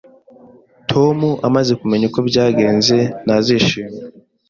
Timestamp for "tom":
0.89-1.17